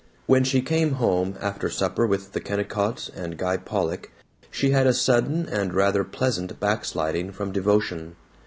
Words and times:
When 0.25 0.43
she 0.43 0.63
came 0.63 0.93
home, 0.93 1.35
after 1.39 1.69
supper 1.69 2.07
with 2.07 2.31
the 2.31 2.39
Kennicotts 2.41 3.07
and 3.15 3.37
Guy 3.37 3.57
Pollock, 3.57 4.09
she 4.49 4.71
had 4.71 4.87
a 4.87 4.95
sudden 4.95 5.47
and 5.47 5.75
rather 5.75 6.03
pleasant 6.03 6.59
backsliding 6.59 7.31
from 7.33 7.51
devotion. 7.51 8.15